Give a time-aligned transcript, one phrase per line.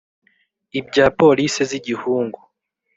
[0.79, 2.39] ibya police Z' igihungu